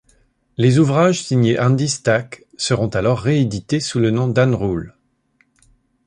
[0.57, 4.95] Les ouvrages signés Andy Stack seront alors réédités sous le nom d'Ann Rule.